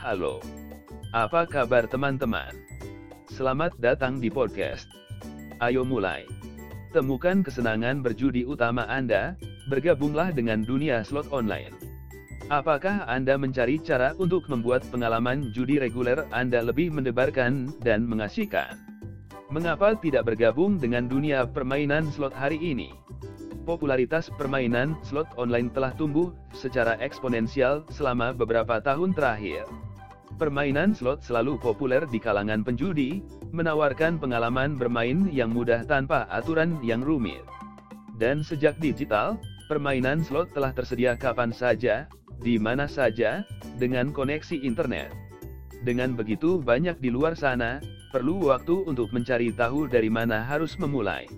Halo. 0.00 0.40
Apa 1.12 1.44
kabar 1.44 1.84
teman-teman? 1.84 2.56
Selamat 3.28 3.76
datang 3.76 4.16
di 4.16 4.32
podcast. 4.32 4.88
Ayo 5.60 5.84
mulai. 5.84 6.24
Temukan 6.96 7.44
kesenangan 7.44 8.00
berjudi 8.00 8.48
utama 8.48 8.88
Anda, 8.88 9.36
bergabunglah 9.68 10.32
dengan 10.32 10.64
dunia 10.64 11.04
slot 11.04 11.28
online. 11.28 11.76
Apakah 12.48 13.04
Anda 13.12 13.36
mencari 13.36 13.76
cara 13.76 14.16
untuk 14.16 14.48
membuat 14.48 14.88
pengalaman 14.88 15.52
judi 15.52 15.76
reguler 15.76 16.24
Anda 16.32 16.64
lebih 16.64 16.96
mendebarkan 16.96 17.68
dan 17.84 18.08
mengasihkan? 18.08 18.80
Mengapa 19.52 20.00
tidak 20.00 20.32
bergabung 20.32 20.80
dengan 20.80 21.12
dunia 21.12 21.44
permainan 21.44 22.08
slot 22.08 22.32
hari 22.32 22.56
ini? 22.56 22.88
Popularitas 23.68 24.32
permainan 24.32 24.96
slot 25.04 25.28
online 25.36 25.68
telah 25.68 25.92
tumbuh 25.92 26.32
secara 26.56 26.96
eksponensial 27.04 27.84
selama 27.92 28.32
beberapa 28.32 28.80
tahun 28.80 29.12
terakhir. 29.12 29.68
Permainan 30.40 30.96
slot 30.96 31.20
selalu 31.20 31.60
populer 31.60 32.08
di 32.08 32.16
kalangan 32.16 32.64
penjudi, 32.64 33.20
menawarkan 33.52 34.16
pengalaman 34.16 34.80
bermain 34.80 35.28
yang 35.28 35.52
mudah 35.52 35.84
tanpa 35.84 36.24
aturan 36.32 36.80
yang 36.80 37.04
rumit. 37.04 37.44
Dan 38.16 38.40
sejak 38.40 38.80
digital, 38.80 39.36
permainan 39.68 40.24
slot 40.24 40.48
telah 40.56 40.72
tersedia 40.72 41.12
kapan 41.20 41.52
saja, 41.52 42.08
di 42.40 42.56
mana 42.56 42.88
saja, 42.88 43.44
dengan 43.76 44.16
koneksi 44.16 44.56
internet. 44.64 45.12
Dengan 45.84 46.16
begitu 46.16 46.56
banyak 46.56 46.96
di 47.04 47.12
luar 47.12 47.36
sana, 47.36 47.84
Perlu 48.10 48.50
waktu 48.50 48.90
untuk 48.90 49.14
mencari 49.14 49.54
tahu 49.54 49.86
dari 49.86 50.10
mana 50.10 50.42
harus 50.42 50.74
memulai. 50.82 51.30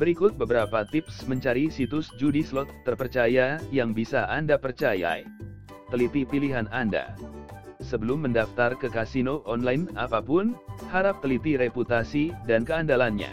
Berikut 0.00 0.40
beberapa 0.40 0.80
tips 0.88 1.28
mencari 1.28 1.68
situs 1.68 2.08
judi 2.16 2.40
slot 2.40 2.64
terpercaya 2.88 3.60
yang 3.68 3.92
bisa 3.92 4.24
Anda 4.24 4.56
percayai. 4.56 5.28
Teliti 5.88 6.28
pilihan 6.28 6.68
Anda. 6.68 7.16
Sebelum 7.80 8.28
mendaftar 8.28 8.76
ke 8.76 8.92
kasino 8.92 9.40
online 9.48 9.88
apa 9.96 10.20
pun, 10.20 10.52
harap 10.92 11.24
teliti 11.24 11.56
reputasi 11.56 12.36
dan 12.44 12.68
keandalannya. 12.68 13.32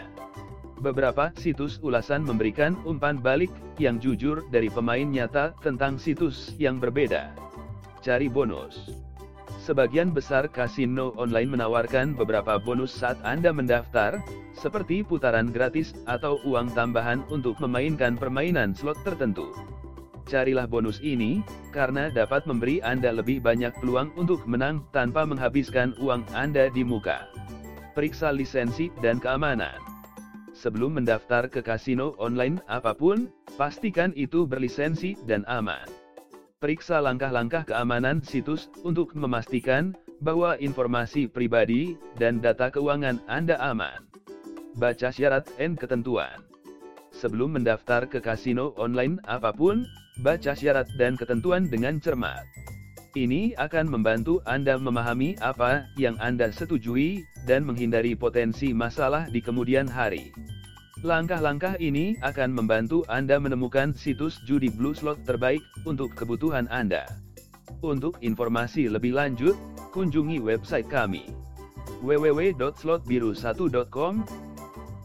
Beberapa 0.80 1.32
situs 1.36 1.76
ulasan 1.84 2.24
memberikan 2.24 2.76
umpan 2.88 3.20
balik 3.20 3.52
yang 3.76 4.00
jujur 4.00 4.44
dari 4.48 4.72
pemain 4.72 5.04
nyata 5.04 5.52
tentang 5.60 6.00
situs 6.00 6.56
yang 6.56 6.80
berbeda. 6.80 7.32
Cari 8.00 8.32
bonus. 8.32 8.88
Sebagian 9.60 10.14
besar 10.14 10.46
kasino 10.48 11.12
online 11.20 11.58
menawarkan 11.58 12.16
beberapa 12.16 12.56
bonus 12.56 12.94
saat 12.94 13.18
Anda 13.26 13.50
mendaftar, 13.50 14.22
seperti 14.56 15.04
putaran 15.04 15.52
gratis 15.52 15.92
atau 16.08 16.40
uang 16.46 16.72
tambahan 16.72 17.20
untuk 17.28 17.60
memainkan 17.60 18.14
permainan 18.14 18.72
slot 18.72 18.96
tertentu. 19.04 19.52
Carilah 20.26 20.66
bonus 20.66 20.98
ini, 21.06 21.38
karena 21.70 22.10
dapat 22.10 22.50
memberi 22.50 22.82
Anda 22.82 23.14
lebih 23.14 23.38
banyak 23.46 23.78
peluang 23.78 24.10
untuk 24.18 24.42
menang 24.50 24.82
tanpa 24.90 25.22
menghabiskan 25.22 25.94
uang 26.02 26.26
Anda 26.34 26.66
di 26.66 26.82
muka. 26.82 27.30
Periksa 27.94 28.34
lisensi 28.34 28.90
dan 28.98 29.22
keamanan. 29.22 29.78
Sebelum 30.50 30.98
mendaftar 30.98 31.46
ke 31.46 31.62
kasino 31.62 32.18
online 32.18 32.58
apa 32.66 32.90
pun, 32.90 33.30
pastikan 33.54 34.10
itu 34.18 34.50
berlisensi 34.50 35.14
dan 35.30 35.46
aman. 35.46 35.86
Periksa 36.58 36.98
langkah-langkah 36.98 37.62
keamanan 37.62 38.18
situs 38.18 38.66
untuk 38.82 39.14
memastikan 39.14 39.94
bahwa 40.18 40.58
informasi 40.58 41.30
pribadi 41.30 41.94
dan 42.18 42.42
data 42.42 42.66
keuangan 42.72 43.22
Anda 43.30 43.62
aman. 43.62 44.10
Baca 44.74 45.14
syarat 45.14 45.46
dan 45.54 45.78
ketentuan. 45.78 46.42
Sebelum 47.14 47.54
mendaftar 47.54 48.10
ke 48.10 48.18
kasino 48.18 48.74
online 48.76 49.22
apa 49.24 49.52
pun, 49.52 49.86
baca 50.20 50.56
syarat 50.56 50.88
dan 50.96 51.16
ketentuan 51.18 51.68
dengan 51.68 52.00
cermat. 52.00 52.44
Ini 53.16 53.56
akan 53.56 53.88
membantu 53.88 54.44
Anda 54.44 54.76
memahami 54.76 55.40
apa 55.40 55.88
yang 55.96 56.20
Anda 56.20 56.52
setujui 56.52 57.24
dan 57.48 57.64
menghindari 57.64 58.12
potensi 58.12 58.76
masalah 58.76 59.32
di 59.32 59.40
kemudian 59.40 59.88
hari. 59.88 60.36
Langkah-langkah 61.00 61.80
ini 61.80 62.20
akan 62.20 62.52
membantu 62.52 63.08
Anda 63.08 63.40
menemukan 63.40 63.96
situs 63.96 64.36
judi 64.44 64.68
blue 64.68 64.92
slot 64.92 65.24
terbaik 65.24 65.64
untuk 65.88 66.12
kebutuhan 66.12 66.68
Anda. 66.68 67.08
Untuk 67.80 68.20
informasi 68.20 68.92
lebih 68.92 69.16
lanjut, 69.16 69.56
kunjungi 69.96 70.36
website 70.40 70.88
kami 70.88 71.36
www.slotbiru1.com. 72.04 74.14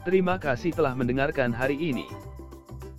Terima 0.01 0.41
kasih 0.41 0.73
telah 0.73 0.97
mendengarkan 0.97 1.53
hari 1.53 1.77
ini. 1.77 2.09